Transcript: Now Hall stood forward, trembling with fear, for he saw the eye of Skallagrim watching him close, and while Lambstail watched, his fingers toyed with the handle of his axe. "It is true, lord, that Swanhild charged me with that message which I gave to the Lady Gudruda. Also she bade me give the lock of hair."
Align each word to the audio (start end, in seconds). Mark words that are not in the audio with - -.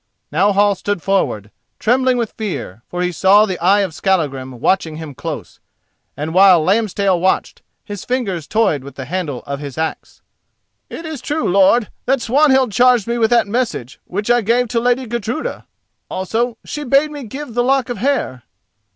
Now 0.31 0.51
Hall 0.51 0.73
stood 0.73 1.03
forward, 1.03 1.51
trembling 1.77 2.17
with 2.17 2.31
fear, 2.31 2.81
for 2.87 3.03
he 3.03 3.11
saw 3.11 3.45
the 3.45 3.59
eye 3.59 3.81
of 3.81 3.93
Skallagrim 3.93 4.59
watching 4.59 4.95
him 4.95 5.13
close, 5.13 5.59
and 6.17 6.33
while 6.33 6.59
Lambstail 6.59 7.19
watched, 7.19 7.61
his 7.85 8.03
fingers 8.03 8.47
toyed 8.47 8.83
with 8.83 8.95
the 8.95 9.05
handle 9.05 9.43
of 9.45 9.59
his 9.59 9.77
axe. 9.77 10.23
"It 10.89 11.05
is 11.05 11.21
true, 11.21 11.47
lord, 11.47 11.89
that 12.07 12.19
Swanhild 12.19 12.71
charged 12.71 13.05
me 13.05 13.19
with 13.19 13.29
that 13.29 13.45
message 13.45 13.99
which 14.05 14.31
I 14.31 14.41
gave 14.41 14.69
to 14.69 14.79
the 14.79 14.85
Lady 14.85 15.05
Gudruda. 15.05 15.67
Also 16.09 16.57
she 16.65 16.83
bade 16.83 17.11
me 17.11 17.21
give 17.23 17.53
the 17.53 17.63
lock 17.63 17.87
of 17.87 17.99
hair." 17.99 18.41